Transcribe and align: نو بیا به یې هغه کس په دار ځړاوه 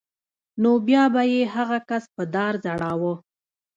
نو 0.61 0.71
بیا 0.87 1.03
به 1.13 1.21
یې 1.33 1.41
هغه 1.55 1.77
کس 1.89 2.03
په 2.15 2.23
دار 2.35 2.53
ځړاوه 2.65 3.13